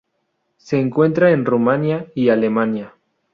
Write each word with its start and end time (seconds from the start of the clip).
Se 0.57 0.79
encuentra 0.79 1.29
en 1.29 1.45
Rumania 1.45 2.07
y 2.15 2.29
Alemania. 2.29 2.95